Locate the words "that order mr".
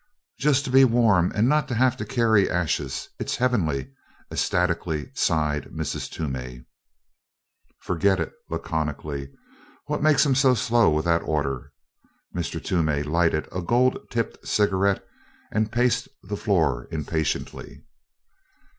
11.05-12.59